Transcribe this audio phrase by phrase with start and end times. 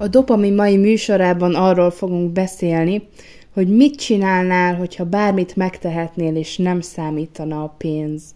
[0.00, 3.08] A Dopamin mai műsorában arról fogunk beszélni,
[3.52, 8.34] hogy mit csinálnál, hogyha bármit megtehetnél, és nem számítana a pénz.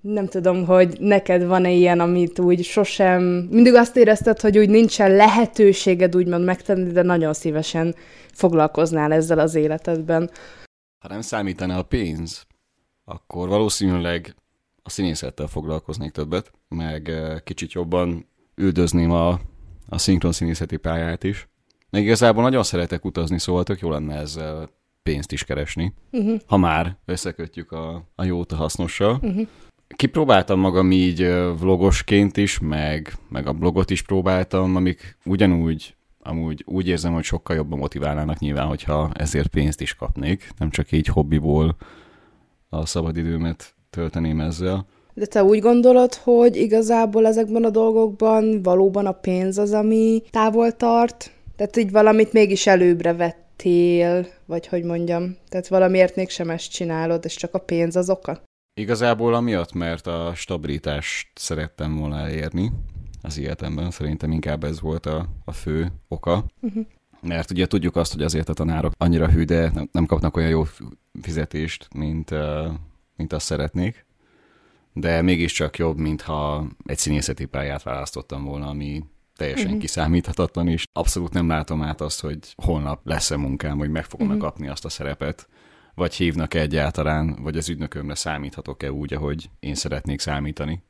[0.00, 3.22] Nem tudom, hogy neked van-e ilyen, amit úgy sosem...
[3.50, 7.94] Mindig azt érezted, hogy úgy nincsen lehetőséged úgymond megtenni, de nagyon szívesen
[8.32, 10.30] foglalkoznál ezzel az életedben.
[10.98, 12.46] Ha nem számítana a pénz,
[13.04, 14.34] akkor valószínűleg
[14.82, 19.40] a színészettel foglalkoznék többet, meg eh, kicsit jobban üldözném a,
[19.88, 21.48] a szinkron színészeti pályát is.
[21.90, 24.70] Meg igazából nagyon szeretek utazni, szóval tök jó lenne ezzel
[25.02, 26.40] pénzt is keresni, uh-huh.
[26.46, 29.18] ha már összekötjük a, a jót a hasznossal.
[29.22, 29.46] Uh-huh.
[29.88, 31.22] Kipróbáltam magam így
[31.58, 35.94] vlogosként is, meg, meg a blogot is próbáltam, amik ugyanúgy
[36.26, 40.92] amúgy úgy érzem, hogy sokkal jobban motiválnának nyilván, hogyha ezért pénzt is kapnék, nem csak
[40.92, 41.76] így hobbiból
[42.68, 44.86] a szabadidőmet tölteném ezzel.
[45.14, 50.72] De te úgy gondolod, hogy igazából ezekben a dolgokban valóban a pénz az, ami távol
[50.72, 51.30] tart?
[51.56, 57.34] Tehát így valamit mégis előbbre vettél, vagy hogy mondjam, tehát valamiért mégsem ezt csinálod, és
[57.34, 58.42] csak a pénz az oka?
[58.80, 62.72] Igazából amiatt, mert a stabilitást szerettem volna elérni
[63.22, 66.44] az életemben, szerintem inkább ez volt a, a fő oka.
[66.60, 66.86] Uh-huh.
[67.20, 70.48] Mert ugye tudjuk azt, hogy azért a tanárok annyira hű, de nem, nem kapnak olyan
[70.48, 70.62] jó
[71.22, 72.34] fizetést, mint,
[73.16, 74.06] mint azt szeretnék.
[74.96, 79.04] De mégiscsak jobb, mintha egy színészeti pályát választottam volna, ami
[79.36, 79.80] teljesen uh-huh.
[79.80, 84.42] kiszámíthatatlan, és abszolút nem látom át azt, hogy holnap lesz-e munkám, hogy meg fogom uh-huh.
[84.42, 85.48] kapni azt a szerepet,
[85.94, 90.82] vagy hívnak-e egyáltalán, vagy az ügynökömre számíthatok-e úgy, ahogy én szeretnék számítani.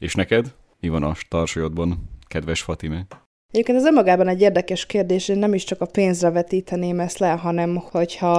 [0.00, 0.54] És neked?
[0.80, 3.06] Mi van a starsolyodban, kedves Fatime?
[3.52, 7.28] Egyébként ez önmagában egy érdekes kérdés, én nem is csak a pénzre vetíteném ezt le,
[7.28, 8.34] hanem hogyha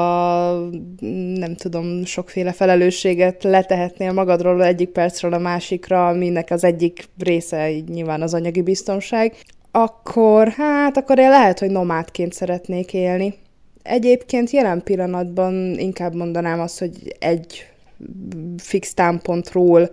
[1.35, 8.21] nem tudom, sokféle felelősséget letehetnél magadról egyik percről a másikra, aminek az egyik része nyilván
[8.21, 9.35] az anyagi biztonság,
[9.71, 13.33] akkor hát akkor én lehet, hogy nomádként szeretnék élni.
[13.83, 17.67] Egyébként jelen pillanatban inkább mondanám azt, hogy egy
[18.57, 19.89] fix támpontról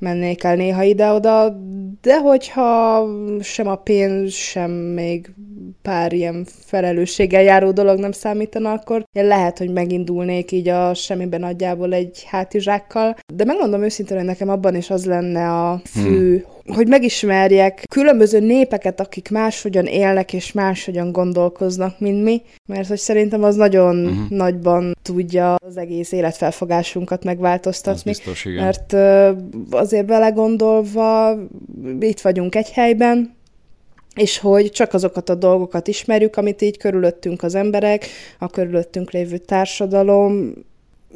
[0.00, 1.60] mennék el néha ide-oda,
[2.00, 3.06] de hogyha
[3.40, 5.30] sem a pénz, sem még
[5.82, 11.92] pár ilyen felelősséggel járó dolog nem számítana, akkor lehet, hogy megindulnék így a semmiben nagyjából
[11.92, 13.16] egy hátizsákkal.
[13.34, 18.40] De megmondom őszintén, hogy nekem abban is az lenne a fő hmm hogy megismerjek különböző
[18.40, 24.28] népeket, akik máshogyan élnek és máshogyan gondolkoznak, mint mi, mert hogy szerintem az nagyon uh-huh.
[24.28, 28.10] nagyban tudja az egész életfelfogásunkat megváltoztatni.
[28.10, 28.64] Az biztos, igen.
[28.64, 28.92] Mert
[29.70, 31.38] azért belegondolva
[32.00, 33.38] itt vagyunk egy helyben,
[34.14, 38.06] és hogy csak azokat a dolgokat ismerjük, amit így körülöttünk az emberek,
[38.38, 40.52] a körülöttünk lévő társadalom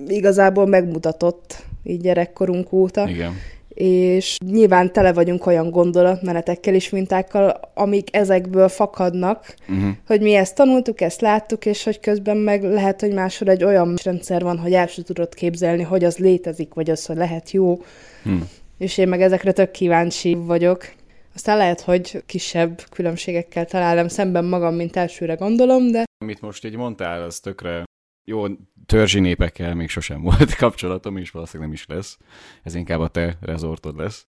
[0.09, 3.09] igazából megmutatott így gyerekkorunk óta.
[3.09, 3.32] Igen
[3.75, 9.91] és nyilván tele vagyunk olyan gondolatmenetekkel és mintákkal, amik ezekből fakadnak, uh-huh.
[10.07, 13.95] hogy mi ezt tanultuk, ezt láttuk, és hogy közben meg lehet, hogy máshol egy olyan
[14.05, 17.83] rendszer van, hogy el sem tudod képzelni, hogy az létezik, vagy az, hogy lehet jó.
[18.23, 18.49] Hmm.
[18.79, 20.93] És én meg ezekre tök kíváncsi vagyok.
[21.34, 26.05] Aztán lehet, hogy kisebb különbségekkel találom szemben magam, mint elsőre gondolom, de...
[26.25, 27.84] Amit most így mondtál, az tökre
[28.25, 28.47] jó,
[28.87, 32.19] törzsi népekkel még sosem volt kapcsolatom, és valószínűleg nem is lesz.
[32.62, 34.27] Ez inkább a te rezortod lesz.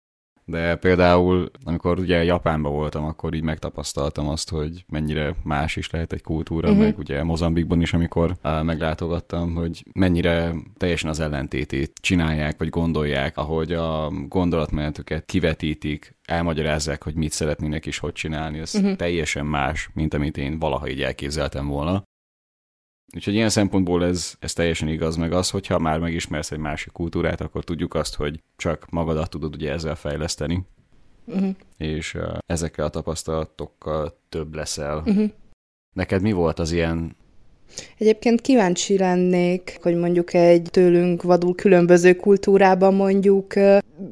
[0.48, 6.14] De például, amikor ugye Japánban voltam, akkor így megtapasztaltam azt, hogy mennyire más is lehet
[6.14, 6.84] egy kultúra, uh-huh.
[6.84, 13.74] meg ugye Mozambikban is, amikor meglátogattam, hogy mennyire teljesen az ellentétét csinálják, vagy gondolják, ahogy
[13.74, 18.96] a gondolatmenetüket kivetítik, elmagyarázzák, hogy mit szeretnének és hogy csinálni, ez uh-huh.
[18.96, 22.04] teljesen más, mint amit én valaha így elképzeltem volna.
[23.14, 27.42] Úgyhogy ilyen szempontból ez, ez teljesen igaz, meg az, hogyha már megismersz egy másik kultúrát,
[27.42, 30.66] akkor tudjuk azt, hogy csak magadat tudod ugye ezzel fejleszteni,
[31.26, 31.50] uh-huh.
[31.78, 34.98] és uh, ezekkel a tapasztalatokkal több leszel.
[34.98, 35.30] Uh-huh.
[35.94, 37.16] Neked mi volt az ilyen
[37.98, 43.54] Egyébként kíváncsi lennék, hogy mondjuk egy tőlünk vadul különböző kultúrában mondjuk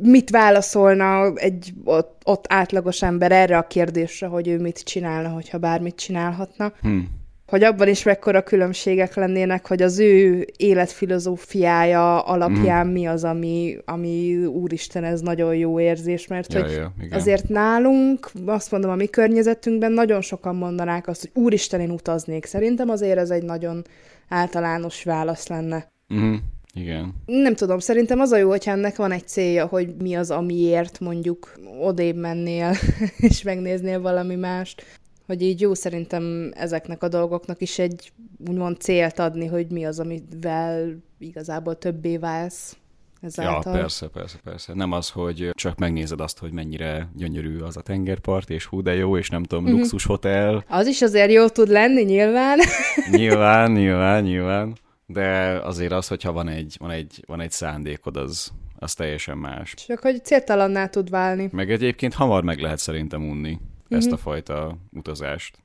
[0.01, 5.57] mit válaszolna egy ott, ott átlagos ember erre a kérdésre, hogy ő mit csinálna, hogyha
[5.57, 6.73] bármit csinálhatna.
[6.81, 7.22] Hmm
[7.53, 12.91] hogy abban is mekkora különbségek lennének, hogy az ő életfilozófiája alapján mm.
[12.91, 18.31] mi az, ami, ami úristen, ez nagyon jó érzés, mert ja, hogy ja, azért nálunk,
[18.45, 22.45] azt mondom, a mi környezetünkben nagyon sokan mondanák azt, hogy úristen, én utaznék.
[22.45, 23.85] Szerintem azért ez egy nagyon
[24.29, 25.91] általános válasz lenne.
[26.13, 26.33] Mm.
[26.73, 27.13] Igen.
[27.25, 30.99] Nem tudom, szerintem az a jó, hogyha ennek van egy célja, hogy mi az, amiért
[30.99, 32.71] mondjuk odébb mennél,
[33.29, 34.83] és megnéznél valami mást
[35.25, 38.11] hogy így jó szerintem ezeknek a dolgoknak is egy
[38.47, 42.77] úgymond célt adni, hogy mi az, amivel igazából többé válsz
[43.21, 43.73] ezáltal.
[43.73, 44.73] Ja, persze, persze, persze.
[44.73, 48.93] Nem az, hogy csak megnézed azt, hogy mennyire gyönyörű az a tengerpart, és hú de
[48.93, 49.73] jó, és nem tudom, Mhm.
[49.73, 50.63] luxushotel.
[50.67, 52.59] Az is azért jó tud lenni, nyilván.
[53.11, 54.75] Nyilván, nyilván, nyilván.
[55.05, 59.73] De azért az, hogyha van egy, van egy, van egy szándékod, az, az teljesen más.
[59.73, 61.49] Csak hogy céltalanná tud válni.
[61.51, 63.99] Meg egyébként hamar meg lehet szerintem unni Mhm.
[63.99, 65.57] ezt a fajta utazást.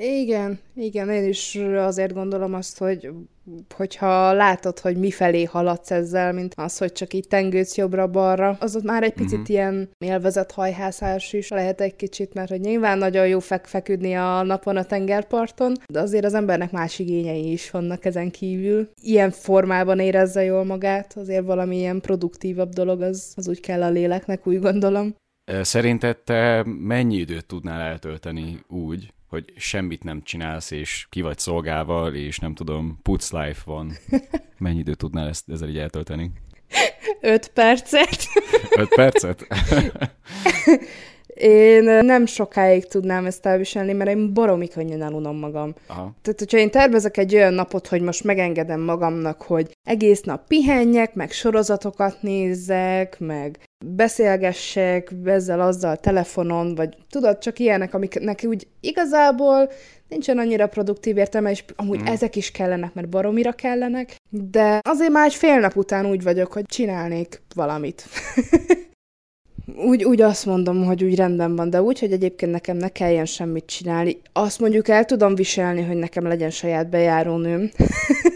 [0.00, 3.10] Igen, igen, én is azért gondolom azt, hogy
[3.76, 8.82] hogyha látod, hogy mifelé haladsz ezzel, mint az, hogy csak így tengődsz jobbra-balra, az ott
[8.82, 9.50] már egy picit Mhm.
[9.50, 14.42] ilyen élvezett hajhászás is lehet egy kicsit, mert hogy nyilván nagyon jó fek feküdni a
[14.42, 18.88] napon a tengerparton, de azért az embernek más igényei is vannak ezen kívül.
[19.02, 23.90] Ilyen formában érezze jól magát, azért valami ilyen produktívabb dolog, az, az úgy kell a
[23.90, 25.14] léleknek, úgy gondolom.
[25.60, 32.14] Szerinted te mennyi időt tudnál eltölteni úgy, hogy semmit nem csinálsz, és ki vagy szolgával,
[32.14, 33.92] és nem tudom, puts life van.
[34.58, 36.32] Mennyi időt tudnál ezt, ezzel így eltölteni?
[37.20, 38.26] Öt percet.
[38.70, 39.46] Öt percet?
[41.34, 45.74] Én nem sokáig tudnám ezt elviselni, mert én baromi könnyen elunom magam.
[45.86, 46.14] Aha.
[46.22, 51.14] Tehát, hogyha én tervezek egy olyan napot, hogy most megengedem magamnak, hogy egész nap pihenjek,
[51.14, 58.66] meg sorozatokat nézzek, meg beszélgessek ezzel, azzal, telefonon, vagy tudod, csak ilyenek, amik neki úgy
[58.80, 59.70] igazából
[60.08, 62.06] nincsen annyira produktív értelme, és amúgy mm.
[62.06, 66.52] ezek is kellenek, mert baromira kellenek, de azért már egy fél nap után úgy vagyok,
[66.52, 68.04] hogy csinálnék valamit.
[69.76, 73.24] úgy, úgy azt mondom, hogy úgy rendben van, de úgy, hogy egyébként nekem ne kelljen
[73.24, 74.20] semmit csinálni.
[74.32, 77.70] Azt mondjuk el tudom viselni, hogy nekem legyen saját bejárónőm,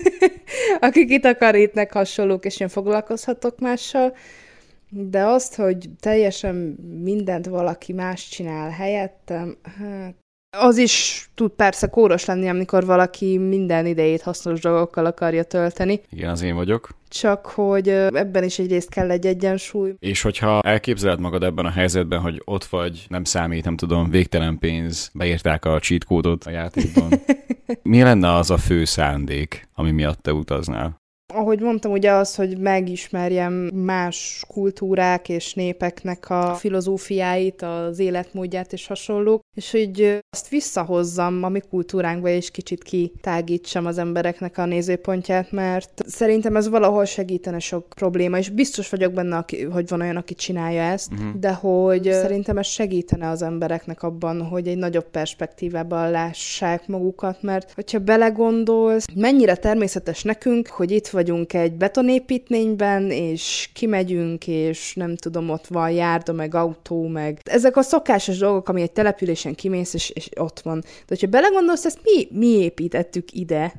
[0.81, 4.17] aki kitakarítnek hasonlók, és én foglalkozhatok mással,
[4.89, 6.55] de azt, hogy teljesen
[7.03, 10.15] mindent valaki más csinál helyettem, hát
[10.59, 16.31] az is tud persze kóros lenni, amikor valaki minden idejét hasznos dolgokkal akarja tölteni, Igen,
[16.31, 16.89] az én vagyok.
[17.09, 19.95] csak hogy ebben is egyrészt kell egy egyensúly.
[19.99, 24.59] És hogyha elképzeled magad ebben a helyzetben, hogy ott vagy, nem számít, nem tudom, végtelen
[24.59, 27.09] pénz, beírták a cheat kódot a játékban,
[27.83, 31.05] mi lenne az a fő szándék, ami miatt te utaznál?
[31.35, 38.87] Ahogy mondtam, ugye az, hogy megismerjem más kultúrák és népeknek a filozófiáit, az életmódját és
[38.87, 45.53] hasonlók, és hogy azt visszahozzam a mi kultúránkba, és kicsit kitágítsam az embereknek a nézőpontját,
[45.53, 50.35] mert szerintem ez valahol segítene sok probléma, és biztos vagyok benne, hogy van olyan, aki
[50.35, 51.41] csinálja ezt, Mhm.
[51.41, 57.73] de hogy szerintem ez segítene az embereknek abban, hogy egy nagyobb perspektívában lássák magukat, mert
[57.75, 65.51] hogyha belegondolsz, mennyire természetes nekünk, hogy itt vagyunk egy betonépítményben, és kimegyünk, és nem tudom,
[65.51, 70.11] ott van járda, meg autó, meg ezek a szokásos dolgok, ami egy településen kimész, és,
[70.11, 70.81] és ott van.
[70.81, 73.73] De hogyha belegondolsz, ezt mi, mi építettük ide?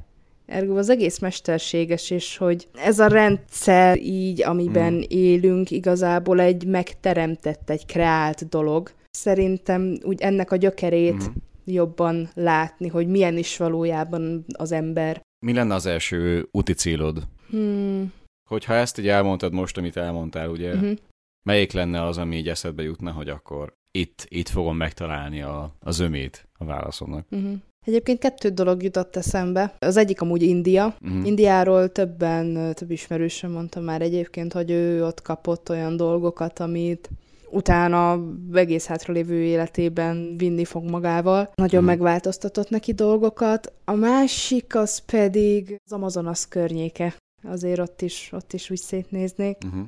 [0.46, 5.02] Ergo az egész mesterséges, és hogy ez a rendszer így, amiben Mm.
[5.08, 8.92] élünk, igazából egy megteremtett, egy kreált dolog.
[9.12, 11.34] Szerintem úgy ennek a gyökerét mm.
[11.66, 15.22] jobban látni, hogy milyen is valójában az ember.
[15.46, 17.28] Mi lenne az első úti célod?
[17.50, 18.14] Hmm.
[18.50, 20.98] Hogyha ezt így elmondtad most, amit elmondtál, ugye, Uh-huh.
[21.46, 25.92] melyik lenne az, ami így eszedbe jutna, hogy akkor itt, itt fogom megtalálni a, a
[25.92, 27.26] zömét a válaszomnak?
[27.30, 27.54] Uh-huh.
[27.86, 29.76] Egyébként kettő dolog jutott eszembe.
[29.80, 30.96] Az egyik amúgy India.
[31.00, 31.26] Mhm.
[31.26, 37.10] Indiáról többen, több ismerősöm mondta már egyébként, hogy ő ott kapott olyan dolgokat, amit
[37.50, 38.20] utána
[38.54, 41.50] egész hátralévő életében vinni fog magával.
[41.56, 41.90] Nagyon Mhm.
[41.92, 43.74] megváltoztatott neki dolgokat.
[43.86, 47.16] A másik az pedig az Amazonas környéke.
[47.44, 49.58] Azért ott is, ott is úgy szétnéznék.
[49.66, 49.86] Uh-huh.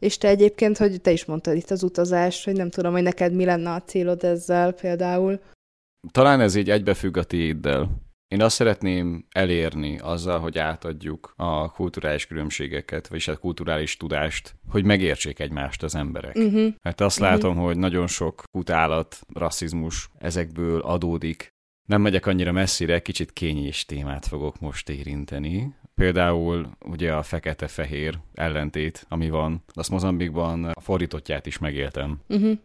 [0.00, 3.32] És te egyébként, hogy te is mondtad itt az utazást, hogy nem tudom, hogy neked
[3.34, 5.40] mi lenne a célod ezzel például.
[6.12, 7.90] Talán ez így egybefügg a tiéddel.
[8.28, 14.84] Én azt szeretném elérni azzal, hogy átadjuk a kulturális különbségeket, vagyis a kulturális tudást, hogy
[14.84, 16.36] megértsék egymást az emberek.
[16.36, 16.72] Uh-huh.
[16.82, 17.28] Mert azt Mhm.
[17.28, 21.48] látom, hogy nagyon sok kutálat, rasszizmus ezekből adódik.
[21.88, 25.74] Nem megyek annyira messzire, kicsit kényes témát fogok most érinteni.
[25.94, 29.64] Például ugye a fekete-fehér ellentét, ami van.
[29.72, 32.58] Azt Mozambikban a fordítottját is megéltem Uh-huh.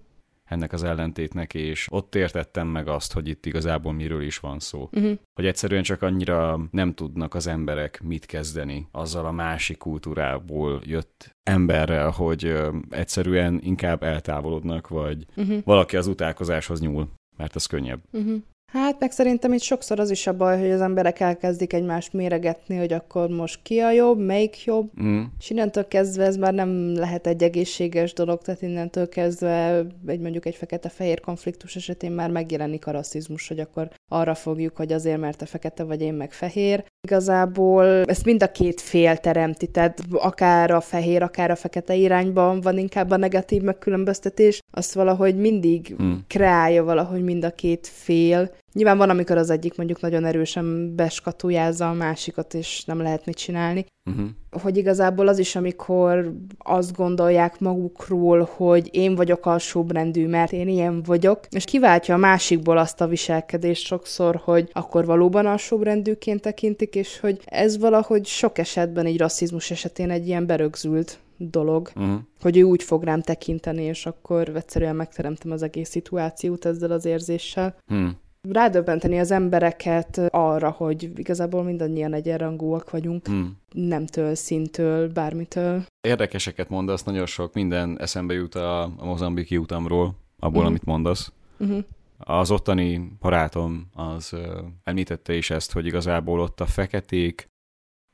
[0.52, 4.90] Ennek az ellentétnek, és ott értettem meg azt, hogy itt igazából miről is van szó.
[4.92, 5.18] Uh-huh.
[5.34, 11.36] Hogy egyszerűen csak annyira nem tudnak az emberek mit kezdeni azzal a másik kultúrából jött
[11.44, 15.64] emberrel, hogy ö, egyszerűen inkább eltávolodnak, vagy Uh-huh.
[15.64, 18.02] valaki az utálkozáshoz nyúl, mert az könnyebb.
[18.12, 18.42] Uh-huh.
[18.72, 22.78] Hát meg szerintem itt sokszor az is a baj, hogy az emberek elkezdik egymást méregetni,
[22.78, 25.22] hogy akkor most ki a jobb, melyik jobb, Mm.
[25.40, 30.46] és innentől kezdve ez már nem lehet egy egészséges dolog, tehát innentől kezdve egy mondjuk
[30.46, 35.38] egy fekete-fehér konfliktus esetén már megjelenik a rasszizmus, hogy akkor arra fogjuk, hogy azért, mert
[35.38, 36.84] te fekete vagy én meg fehér.
[37.08, 42.62] Igazából ezt mind a két fél teremti, tehát akár a fehér, akár a fekete irányban
[42.62, 46.14] van inkább a negatív megkülönböztetés, azt valahogy mindig Mm.
[46.28, 48.52] kreálja valahogy mind a két fél.
[48.74, 53.38] Nyilván van, amikor az egyik mondjuk nagyon erősen beskatujázza a másikat, és nem lehet mit
[53.38, 53.86] csinálni.
[54.10, 54.28] Uh-huh.
[54.62, 61.04] Hogy igazából az is, amikor azt gondolják magukról, hogy én vagyok alsóbrendű, mert én ilyen
[61.04, 67.20] vagyok, és kiváltja a másikból azt a viselkedést sokszor, hogy akkor valóban alsóbrendűként tekintik, és
[67.20, 72.20] hogy ez valahogy sok esetben így rasszizmus esetén egy ilyen berögzült dolog, Uh-huh.
[72.42, 77.06] hogy ő úgy fog rám tekinteni, és akkor egyszerűen megteremtem az egész szituációt ezzel az
[77.06, 77.76] érzéssel.
[77.88, 78.18] Hmm.
[78.50, 83.58] Rádöbbenteni az embereket arra, hogy igazából mindannyian egyenrangúak vagyunk, Hmm.
[83.72, 85.84] nemtől, szintől, bármitől.
[86.08, 90.70] Érdekeseket mondasz, nagyon sok minden eszembe jut a, a mozambiki utamról, abból, Mhm.
[90.70, 91.32] amit mondasz.
[91.58, 91.84] Uh-huh.
[92.18, 97.48] Az ottani barátom az ö, említette is ezt, hogy igazából ott a feketék,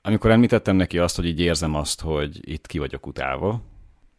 [0.01, 3.61] amikor említettem neki azt, hogy így érzem azt, hogy itt ki vagyok utálva,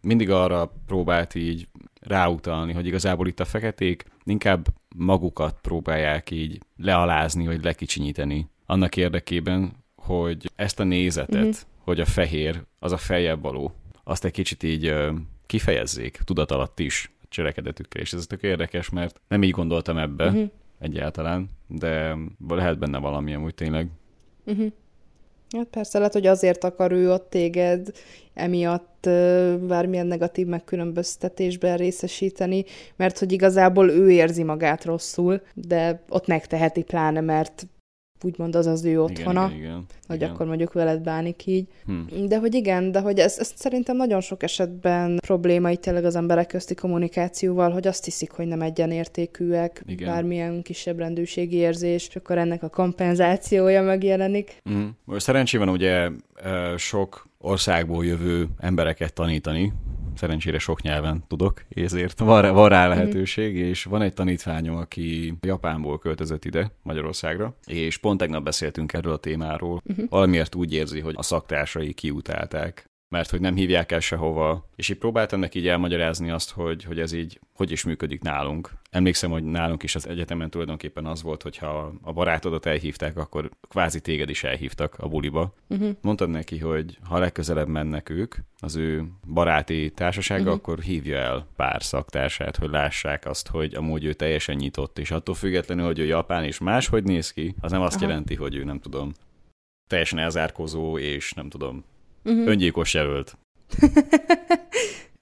[0.00, 1.68] mindig arra próbált így
[2.00, 8.48] ráutalni, hogy igazából itt a feketék inkább magukat próbálják így lealázni, vagy lekicsinyíteni.
[8.66, 11.46] Annak érdekében, hogy ezt a nézetet, Mhm.
[11.48, 11.62] uh-huh.
[11.84, 13.72] hogy a fehér az a feljebb való,
[14.04, 15.12] azt egy kicsit így ö,
[15.46, 20.26] kifejezzék tudat alatt is a cselekedetükkel, és ez tök érdekes, mert nem így gondoltam ebbe.
[20.26, 20.50] Uh-huh.
[20.78, 22.16] egyáltalán, de
[22.48, 23.88] lehet benne valami amúgy tényleg.
[24.44, 24.72] Uh-huh.
[25.56, 27.90] Hát persze lehet, hogy azért akar ő ott téged
[28.34, 29.08] emiatt
[29.66, 32.64] bármilyen negatív megkülönböztetésben részesíteni,
[32.96, 37.66] mert hogy igazából ő érzi magát rosszul, de ott megteheti pláne, mert
[38.24, 39.84] úgymond az az ő otthona, Igen, igen, igen.
[40.06, 40.30] hogy igen.
[40.30, 41.66] akkor mondjuk veled bánik így.
[41.86, 42.24] Hm.
[42.26, 46.16] De hogy igen, de hogy ez, ez szerintem nagyon sok esetben probléma itt tényleg az
[46.16, 50.08] emberek közti kommunikációval, hogy azt hiszik, hogy nem egyenértékűek, Igen.
[50.08, 54.62] bármilyen kisebb rendőrségi érzés, és akkor ennek a kompenzációja megjelenik.
[54.70, 54.86] Mm.
[55.04, 56.08] Most szerencsében ugye
[56.76, 59.72] sok országból jövő embereket tanítani,
[60.18, 65.98] szerencsére sok nyelven tudok, ezért van, van rá lehetőség, és van egy tanítványom, aki Japánból
[65.98, 69.82] költözött ide, Magyarországra, és pont tegnap beszéltünk erről a témáról.
[69.84, 70.08] Uh-huh.
[70.08, 74.98] Valamiért úgy érzi, hogy a szaktársai kiutálták, mert hogy nem hívják el sehova, és így
[74.98, 78.70] próbáltam neki így elmagyarázni azt, hogy, hogy ez így hogy is működik nálunk.
[78.90, 83.50] Emlékszem, hogy nálunk is az egyetemen tulajdonképpen az volt, hogy ha a barátodat elhívták, akkor
[83.68, 85.54] kvázi téged is elhívtak a buliba.
[85.68, 85.90] Uh-huh.
[86.02, 90.48] Mondtam neki, hogy ha legközelebb mennek ők, az ő baráti társasága, Mhm.
[90.48, 90.62] uh-huh.
[90.62, 95.34] akkor hívja el pár szaktársát, hogy lássák azt, hogy amúgy ő teljesen nyitott, és attól
[95.34, 98.06] függetlenül, hogy ő japán és máshogy néz ki, az nem azt Aha.
[98.08, 99.12] jelenti, hogy ő nem tudom,
[99.86, 101.84] teljesen elzárkozó, és nem tudom,
[102.24, 102.46] Uh-huh.
[102.46, 103.38] öngyilkos jelölt.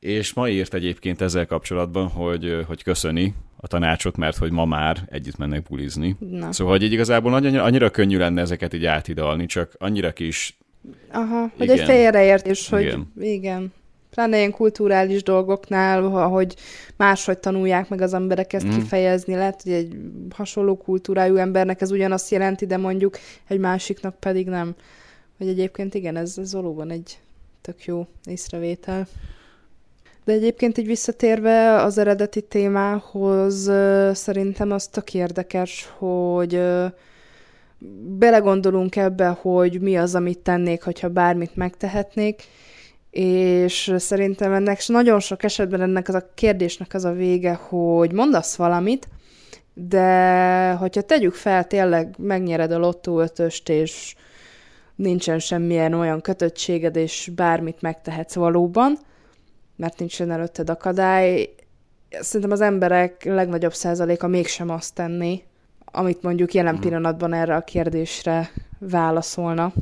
[0.00, 5.02] És ma írt egyébként ezzel kapcsolatban, hogy, hogy köszöni a tanácsot, mert hogy ma már
[5.10, 6.16] együtt mennek bulizni.
[6.18, 6.52] Na.
[6.52, 10.58] Szóval, hogy így igazából annyira, annyira könnyű lenne ezeket így átidalni, csak annyira kis
[11.12, 11.78] Aha, hogy Igen.
[11.78, 13.12] egy félreértés, hogy Igen.
[13.18, 13.72] igen.
[14.10, 16.56] Pláne ilyen kulturális dolgoknál, hogy
[16.96, 18.70] máshogy tanulják meg az emberek ezt mm.
[18.70, 19.34] kifejezni.
[19.34, 19.96] Lehet, hogy egy
[20.30, 24.74] hasonló kultúrájú embernek ez ugyanazt jelenti, de mondjuk egy másiknak pedig nem.
[25.38, 27.18] Hogy egyébként igen, ez, ez valóban egy
[27.60, 29.06] tök jó észrevétel.
[30.24, 33.70] De egyébként így visszatérve az eredeti témához,
[34.12, 36.62] szerintem az tök érdekes, hogy
[38.18, 42.42] belegondolunk ebbe, hogy mi az, amit tennék, hogyha bármit megtehetnék,
[43.10, 48.56] és szerintem ennek nagyon sok esetben ennek az a kérdésnek az a vége, hogy mondasz
[48.56, 49.08] valamit,
[49.74, 54.14] de hogyha tegyük fel, tényleg megnyered a lottó ötöst, és
[54.96, 58.98] nincsen semmilyen olyan kötöttséged, és bármit megtehetsz valóban,
[59.76, 61.54] mert nincsen előtted akadály,
[62.10, 65.42] szerintem az emberek legnagyobb százaléka mégsem azt tenni,
[65.84, 66.82] amit mondjuk jelen Mhm.
[66.82, 69.72] pillanatban erre a kérdésre válaszolna,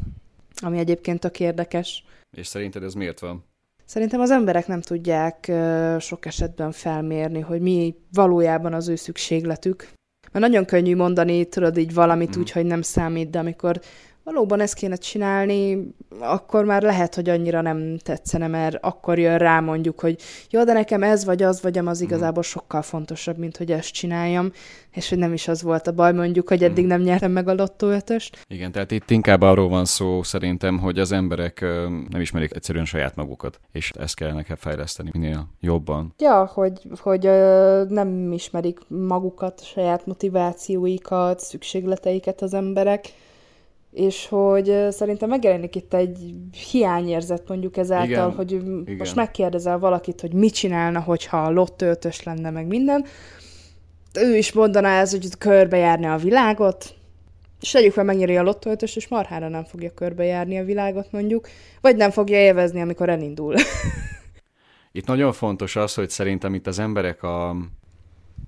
[0.63, 2.05] ami egyébként tök érdekes.
[2.37, 3.45] És szerinted ez miért van?
[3.85, 5.53] Szerintem az emberek nem tudják
[5.99, 9.89] sok esetben felmérni, hogy mi valójában az ő szükségletük.
[10.33, 12.39] Mert nagyon könnyű mondani, tudod, így valamit Mhm.
[12.41, 13.81] úgy, hogy nem számít, de amikor
[14.25, 15.87] valóban ezt kéne csinálni,
[16.21, 20.73] akkor már lehet, hogy annyira nem tetszene, mert akkor jön rá mondjuk, hogy jó, de
[20.73, 22.09] nekem ez vagy az vagy az mhm.
[22.09, 24.53] igazából sokkal fontosabb, mint hogy ezt csináljam,
[24.91, 26.93] és hogy nem is az volt a baj mondjuk, hogy eddig mhm.
[26.93, 28.45] nem nyertem meg a lottó ötöst.
[28.49, 31.61] Igen, tehát itt inkább arról van szó szerintem, hogy az emberek
[32.09, 36.15] nem ismerik egyszerűen saját magukat, és ezt kell nekem fejleszteni minél jobban.
[36.19, 37.23] Ja, hogy, hogy
[37.89, 43.13] nem ismerik magukat, saját motivációikat, szükségleteiket az emberek,
[43.95, 46.35] és hogy szerintem megjelenik itt egy
[46.71, 48.35] hiányérzet mondjuk ezáltal, Igen.
[48.35, 48.97] hogy Igen.
[48.97, 53.05] most megkérdezel valakit, hogy mit csinálna, hogyha a lottöltös lenne, meg minden.
[54.15, 56.95] Ő is mondaná ez, hogy körbejárni a világot,
[57.61, 61.49] és tegyük fel, megnyeri a lottöltös, és marhára nem fogja körbejárni a világot mondjuk,
[61.81, 63.55] vagy nem fogja élvezni, amikor elindul.
[64.93, 67.57] itt nagyon fontos az, hogy szerintem itt az emberek a,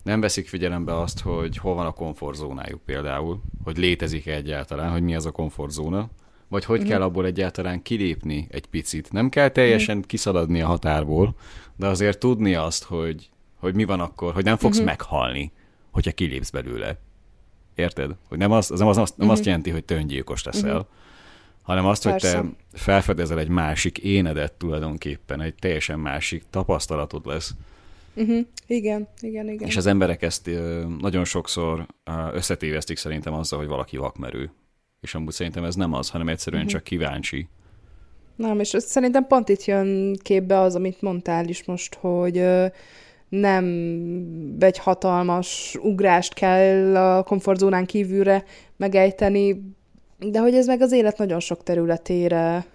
[0.03, 5.15] nem veszik figyelembe azt, hogy hol van a komfortzónájuk például, hogy létezik-e egyáltalán, hogy mi
[5.15, 6.09] az a komfortzóna,
[6.49, 6.87] vagy hogy mm.
[6.87, 9.13] kell abból egyáltalán kilépni egy picit.
[9.13, 10.01] Nem kell teljesen mm.
[10.01, 11.35] kiszaladni a határból,
[11.77, 14.87] de azért tudni azt, hogy, hogy mi van akkor, hogy nem fogsz mm-hmm.
[14.87, 15.53] meghalni,
[15.91, 16.99] hogyha kilépsz belőle.
[17.75, 18.17] Érted?
[18.29, 19.29] Hogy nem, az, az, nem, az, nem mm-hmm.
[19.29, 20.89] azt jelenti, hogy öngyilkos leszel, mm-hmm.
[21.63, 22.39] hanem azt, Persze.
[22.39, 27.55] hogy te felfedezel egy másik énedet tulajdonképpen, egy teljesen másik tapasztalatod lesz,
[28.17, 28.47] Uh-huh.
[28.67, 29.69] Igen, igen, igen.
[29.69, 30.51] És az emberek ezt
[31.01, 31.87] nagyon sokszor
[32.33, 34.51] összetévesztik szerintem azzal, hogy valaki vakmerő.
[35.01, 36.79] És amúgy szerintem ez nem az, hanem egyszerűen uh-huh.
[36.79, 37.49] csak kíváncsi.
[38.37, 42.45] Nem, és szerintem pont itt jön képbe az, amit mondtál is most, hogy
[43.29, 43.65] nem
[44.59, 48.45] egy hatalmas ugrást kell a komfortzónán kívülre
[48.77, 49.75] megejteni,
[50.19, 52.67] de hogy ez meg az élet nagyon sok területére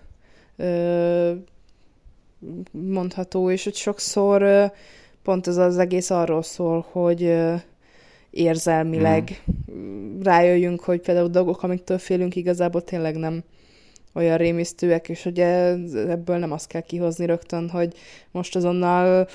[2.71, 4.71] mondható, és hogy sokszor
[5.23, 7.35] pont ez az egész arról szól, hogy
[8.29, 10.21] érzelmileg mm.
[10.21, 13.43] rájöjjünk, hogy például dolgok, amiktől félünk, igazából tényleg nem
[14.13, 15.45] olyan rémisztőek, és ugye
[15.93, 17.93] ebből nem azt kell kihozni rögtön, hogy
[18.31, 19.27] most azonnal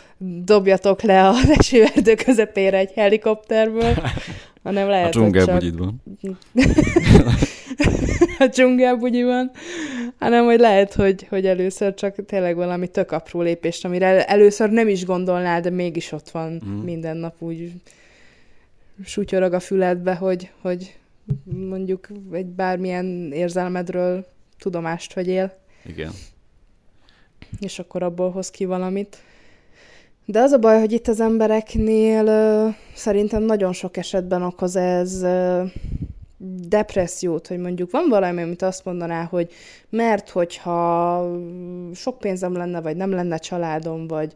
[0.45, 3.95] dobjatok le a esőerdő közepére egy helikopterből,
[4.62, 5.78] hanem lehet, a hogy csak...
[5.78, 6.02] van.
[8.38, 9.50] a dzsungelbugyiban,
[10.18, 14.88] hanem hogy lehet, hogy, hogy először csak tényleg valami tök apró lépést, amire először nem
[14.88, 16.70] is gondolnál, de mégis ott van mm.
[16.70, 17.73] minden nap úgy
[19.04, 20.99] sutyorog a füledbe, hogy, hogy
[21.44, 24.26] mondjuk egy bármilyen érzelmedről
[24.58, 25.58] tudomást vegyél.
[25.85, 26.12] Igen.
[27.61, 29.16] És akkor abból hoz ki valamit.
[30.25, 35.23] De az a baj, hogy itt az embereknél uh, szerintem nagyon sok esetben okoz ez
[35.23, 35.70] uh,
[36.69, 39.52] depressziót, hogy mondjuk van valami, amit azt mondaná, hogy
[39.90, 41.31] mert hogyha
[41.94, 44.33] sok pénzem lenne, vagy nem lenne családom, vagy,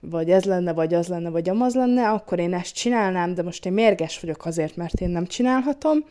[0.00, 3.66] vagy ez lenne, vagy az lenne, vagy amaz lenne, akkor én ezt csinálnám, de most
[3.66, 6.04] én mérges vagyok azért, mert én nem csinálhatom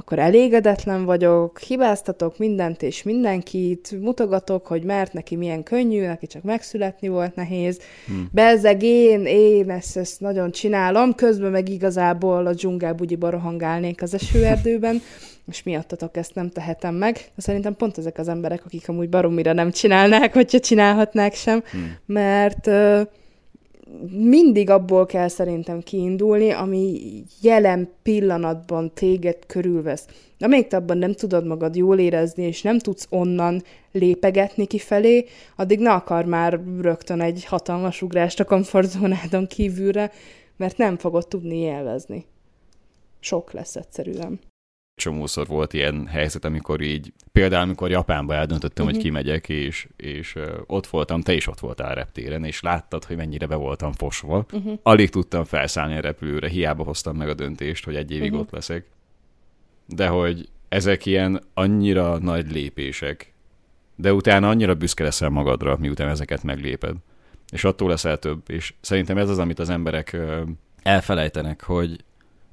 [0.00, 6.42] akkor elégedetlen vagyok, hibáztatok mindent és mindenkit, mutogatok, hogy mert neki milyen könnyű, neki csak
[6.42, 7.80] megszületni volt nehéz.
[8.06, 8.28] Hmm.
[8.32, 15.02] Bezzeg én, én ezt, ezt nagyon csinálom, közben meg igazából a dzsungelbugyiba rohangálnék az esőerdőben,
[15.48, 17.14] és miattatok ezt nem tehetem meg.
[17.14, 21.96] De szerintem pont ezek az emberek, akik amúgy baromira nem csinálnák, hogyha csinálhatnák sem, hmm.
[22.06, 23.00] mert uh,
[24.10, 27.00] mindig abból kell szerintem kiindulni, ami
[27.42, 30.06] jelen pillanatban téged körülvesz.
[30.38, 35.24] Amíg te abban nem tudod magad jól érezni, és nem tudsz onnan lépegetni kifelé,
[35.56, 40.10] addig ne akar már rögtön egy hatalmas ugrást a komfortzónádon kívülre,
[40.56, 42.24] mert nem fogod tudni élvezni.
[43.20, 44.40] Sok lesz egyszerűen
[45.00, 49.00] csomószor volt ilyen helyzet, amikor így, például amikor Japánba eldöntöttem, uh-huh.
[49.00, 49.16] hogy mhm.
[49.16, 53.16] kimegyek, és, és uh, ott voltam, te is ott voltál a reptéren, és láttad, hogy
[53.16, 54.46] mennyire be voltam fosva.
[54.52, 54.78] Uh-huh.
[54.82, 58.40] Alig tudtam felszállni a repülőre, hiába hoztam meg a döntést, hogy egy évig uh-huh.
[58.40, 58.86] ott leszek.
[59.86, 63.32] De hogy ezek ilyen annyira nagy lépések,
[63.96, 66.96] de utána annyira büszke leszel magadra, miután ezeket megléped.
[67.52, 68.42] És attól leszel több.
[68.46, 70.16] És szerintem ez az, amit az emberek
[70.82, 72.04] elfelejtenek, hogy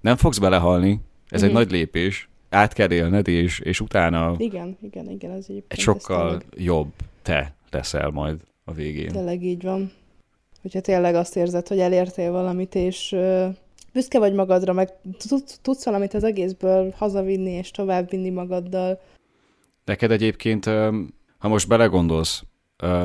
[0.01, 1.59] nem fogsz belehalni, ez uh-huh.
[1.59, 6.41] egy nagy lépés, át kell élned, és, és utána igen, igen, igen, ez egy sokkal
[6.55, 9.11] jobb te leszel majd a végén.
[9.11, 9.91] Tényleg így van.
[10.61, 13.55] Hogyha tényleg azt érzed, hogy elértél valamit, és uh,
[13.93, 14.89] büszke vagy magadra, meg
[15.61, 19.01] tudsz valamit az egészből hazavinni és továbbvinni magaddal.
[19.85, 20.65] Neked egyébként,
[21.37, 22.43] ha most belegondolsz,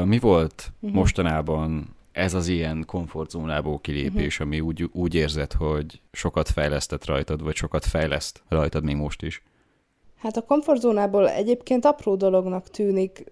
[0.04, 0.98] mi volt uh-huh.
[0.98, 4.46] mostanában ez az ilyen komfortzónából kilépés, uh-huh.
[4.46, 9.42] ami úgy, úgy érzed, hogy sokat fejlesztett rajtad, vagy sokat fejleszt rajtad még most is?
[10.22, 13.24] Hát a komfortzónából egyébként apró dolognak tűnik,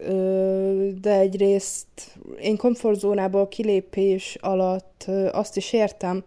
[1.01, 1.87] de egyrészt
[2.41, 6.25] én komfortzónából kilépés alatt azt is értem,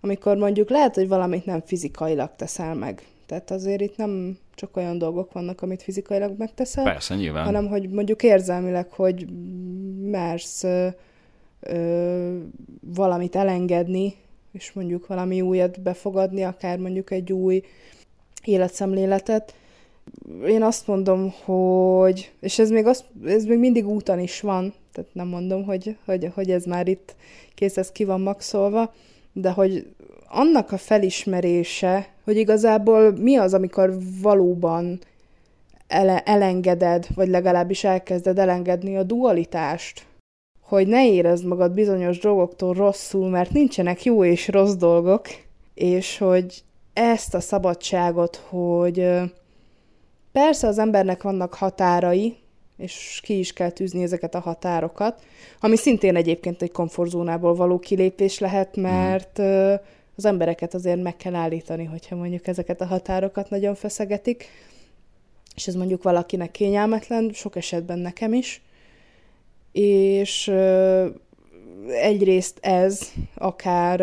[0.00, 3.06] amikor mondjuk lehet, hogy valamit nem fizikailag teszel meg.
[3.26, 7.44] Tehát azért itt nem csak olyan dolgok vannak, amit fizikailag megteszel, Persze, nyilván.
[7.44, 9.26] hanem hogy mondjuk érzelmileg, hogy
[10.02, 10.64] mersz
[11.60, 12.38] ö,
[12.80, 14.14] valamit elengedni,
[14.52, 17.62] és mondjuk valami újat befogadni, akár mondjuk egy új
[18.44, 19.54] életszemléletet.
[20.46, 25.10] Én azt mondom, hogy, és ez még, az, ez még mindig úton is van, tehát
[25.12, 27.14] nem mondom, hogy, hogy, hogy ez már itt
[27.54, 28.92] kész, ez ki van maxolva,
[29.32, 29.86] de hogy
[30.28, 34.98] annak a felismerése, hogy igazából mi az, amikor valóban
[35.86, 40.06] ele- elengeded, vagy legalábbis elkezded elengedni a dualitást,
[40.68, 45.26] hogy ne érezd magad bizonyos dolgoktól rosszul, mert nincsenek jó és rossz dolgok,
[45.74, 49.08] és hogy ezt a szabadságot, hogy
[50.32, 52.36] persze az embernek vannak határai,
[52.76, 55.22] és ki is kell tűzni ezeket a határokat,
[55.60, 59.74] ami szintén egyébként egy komfortzónából való kilépés lehet, mert mm.
[60.16, 64.48] az embereket azért meg kell állítani, hogyha mondjuk ezeket a határokat nagyon feszegetik,
[65.54, 68.62] és ez mondjuk valakinek kényelmetlen, sok esetben nekem is,
[69.78, 70.52] és
[71.88, 74.00] egyrészt ez akár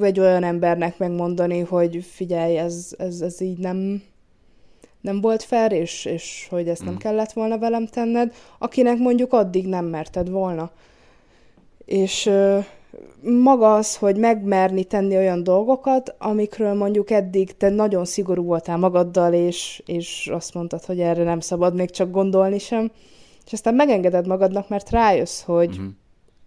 [0.00, 4.02] egy olyan embernek megmondani, hogy figyelj, ez, ez, ez így nem,
[5.00, 6.96] nem volt fair, és, és hogy ezt nem mm.
[6.96, 10.70] kellett volna velem tenned, akinek mondjuk addig nem merted volna.
[11.84, 12.30] És
[13.22, 19.32] maga az, hogy megmerni tenni olyan dolgokat, amikről mondjuk eddig te nagyon szigorú voltál magaddal,
[19.32, 22.90] és, és azt mondtad, hogy erre nem szabad még csak gondolni sem,
[23.50, 25.92] és aztán megengeded magadnak, mert rájössz, hogy uh-huh.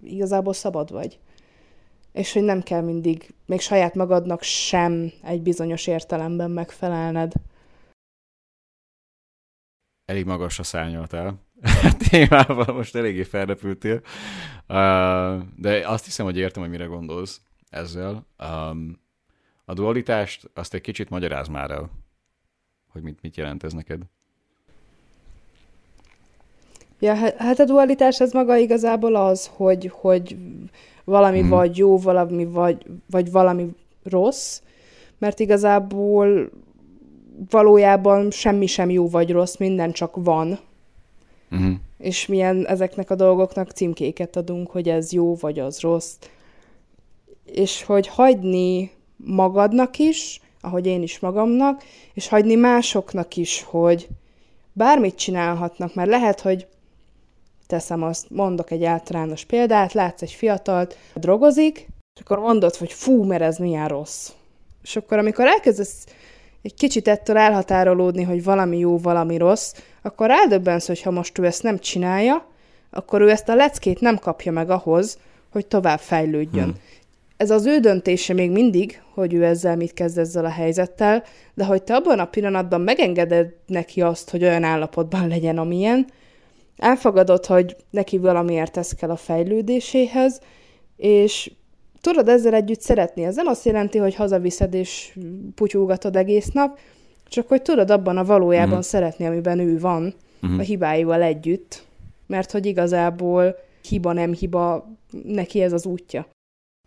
[0.02, 1.20] igazából szabad vagy.
[2.12, 7.34] És hogy nem kell mindig, még saját magadnak sem egy bizonyos értelemben megfelelned.
[10.06, 11.40] Elég magasra szárnyaltál.
[12.10, 14.02] Témával most eléggé felrepültél.
[14.68, 18.28] Uh, de azt hiszem, hogy értem, hogy mire gondolsz ezzel.
[18.40, 19.00] Um,
[19.66, 21.90] a dualitást azt egy kicsit magyaráz már el,
[22.88, 24.02] hogy mit, mit jelent ez neked.
[27.04, 30.38] Ja, hát a dualitás az maga igazából az, hogy, hogy
[31.04, 31.50] valami hmm.
[31.50, 33.68] vagy jó, valami vagy, vagy valami
[34.04, 34.62] rossz,
[35.18, 36.50] mert igazából
[37.50, 40.60] valójában semmi sem jó vagy rossz, minden csak van.
[41.52, 41.74] Uh-huh.
[41.98, 46.16] És milyen ezeknek a dolgoknak címkéket adunk, hogy ez jó vagy az rossz.
[47.46, 54.08] És hogy hagyni magadnak is, ahogy én is magamnak, és hagyni másoknak is, hogy
[54.74, 56.68] bármit csinálhatnak, mert lehet, hogy
[57.68, 63.24] teszem azt, mondok egy általános példát, látsz egy fiatalt, drogozik, és akkor mondod, hogy fú,
[63.24, 64.32] mert ez milyen rossz.
[64.84, 66.06] És akkor, amikor elkezdesz
[66.62, 71.46] egy kicsit ettől elhatárolódni, hogy valami jó, valami rossz, akkor rádöbbensz, hogy ha most ő
[71.46, 72.48] ezt nem csinálja,
[72.90, 75.18] akkor ő ezt a leckét nem kapja meg ahhoz,
[75.52, 76.64] hogy tovább fejlődjön.
[76.64, 76.80] Hmm.
[77.38, 81.24] Ez az ő döntése még mindig, hogy ő ezzel mit kezd ezzel a helyzettel,
[81.54, 86.08] de hogy te abban a pillanatban megengeded neki azt, hogy olyan állapotban legyen, amilyen,
[86.78, 90.42] elfogadod, hogy neki valamiért ez kell a fejlődéséhez,
[90.96, 91.52] és
[92.02, 93.24] tudod ezzel együtt szeretni.
[93.24, 95.18] Ez nem azt jelenti, hogy hazaviszed és
[95.56, 96.80] putyulgatod egész nap,
[97.28, 98.82] csak hogy tudod abban a valójában mm.
[98.82, 100.14] szeretni, amiben ő van,
[100.48, 100.60] mm.
[100.60, 101.86] a hibáival együtt,
[102.28, 103.56] mert hogy igazából
[103.88, 104.92] hiba nem hiba,
[105.24, 106.28] neki ez az útja.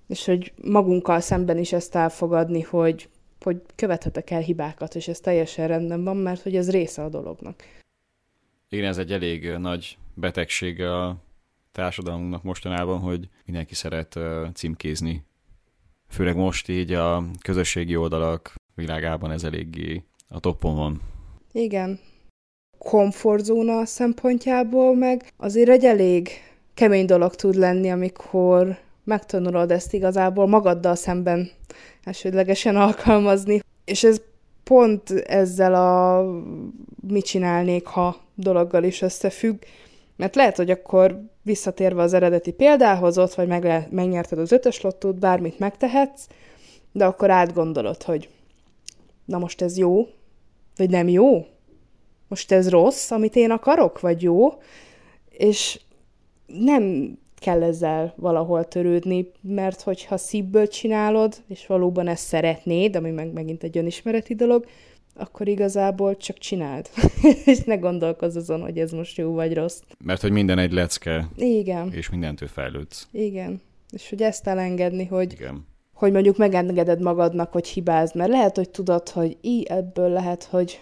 [0.08, 3.08] És hogy magunkkal szemben is ezt elfogadni, hogy,
[3.40, 7.62] hogy követhetek el hibákat, és ez teljesen rendben van, mert hogy ez része a dolognak.
[8.68, 11.16] Igen, ez egy elég nagy betegsége a
[11.72, 14.18] társadalmunknak mostanában, hogy mindenki szeret
[14.54, 15.24] címkézni.
[16.08, 21.00] Főleg most így a közösségi oldalak világában ez eléggé a toppon van.
[21.52, 22.00] Igen.
[22.78, 26.28] Komfortzóna szempontjából meg azért egy elég
[26.74, 31.50] kemény dolog tud lenni, amikor megtanulod ezt igazából magaddal szemben
[32.02, 33.60] elsődlegesen alkalmazni.
[33.84, 34.20] És ez
[34.68, 36.24] pont ezzel a
[37.08, 39.62] mit csinálnék, ha dologgal is összefügg,
[40.16, 45.18] mert lehet, hogy akkor visszatérve az eredeti példához, ott vagy meg, megnyerted az ötös lottót,
[45.18, 46.26] bármit megtehetsz,
[46.92, 48.28] de akkor átgondolod, hogy
[49.24, 50.08] na most ez jó,
[50.76, 51.46] vagy nem jó?
[52.28, 54.48] Most ez rossz, amit én akarok, vagy jó?
[55.28, 55.80] És
[56.46, 63.32] nem kell ezzel valahol törődni, mert hogyha szívből csinálod, és valóban ezt szeretnéd, ami meg
[63.32, 64.66] megint egy önismereti dolog,
[65.14, 66.88] akkor igazából csak csináld.
[67.44, 69.80] és ne gondolkozz azon, hogy ez most jó vagy rossz.
[70.04, 71.28] Mert hogy minden egy lecke.
[71.36, 71.92] Igen.
[71.92, 73.08] És mindentől fejlődsz.
[73.12, 73.60] Igen.
[73.90, 75.66] És hogy ezt elengedni, hogy, Igen.
[75.94, 80.80] hogy mondjuk megengeded magadnak, hogy hibázd, mert lehet, hogy tudod, hogy í, ebből lehet, hogy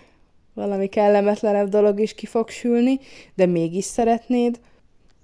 [0.54, 2.98] valami kellemetlenebb dolog is ki fog sülni,
[3.34, 4.60] de mégis szeretnéd,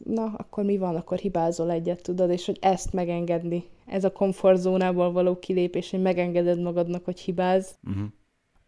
[0.04, 3.64] na, akkor mi van, akkor hibázol egyet, tudod, és hogy ezt megengedni.
[3.86, 7.78] Ez a komfortzónából való kilépés, hogy megengeded magadnak, hogy hibáz.
[7.88, 8.04] Uh-huh.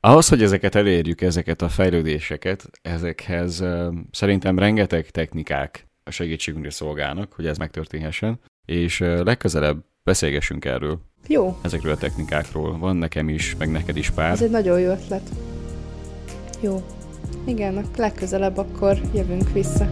[0.00, 7.32] Ahhoz, hogy ezeket elérjük, ezeket a fejlődéseket, ezekhez uh, szerintem rengeteg technikák a segítségünkre szolgálnak,
[7.32, 11.00] hogy ez megtörténhessen, és uh, legközelebb beszélgessünk erről.
[11.26, 11.58] Jó.
[11.62, 12.78] Ezekről a technikákról.
[12.78, 14.30] Van nekem is, meg neked is pár.
[14.30, 15.30] Ez egy nagyon jó ötlet.
[16.60, 16.82] Jó.
[17.46, 19.88] Igen, legközelebb akkor jövünk vissza.